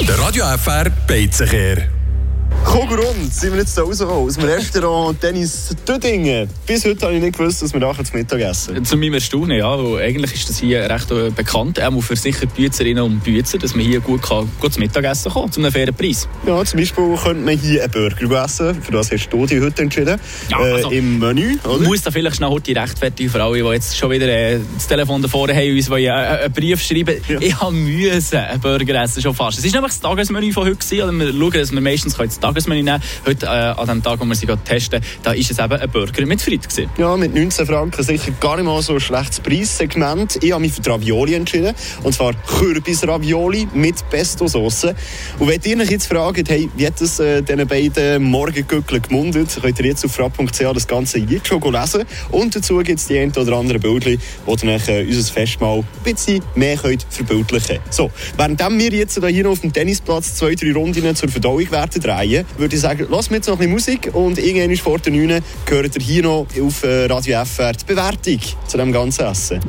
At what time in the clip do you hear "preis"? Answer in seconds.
15.94-16.28